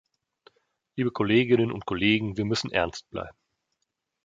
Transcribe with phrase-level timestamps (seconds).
[0.95, 3.37] Liebe Kolleginnen und Kollegen, wir müssen ernst bleiben.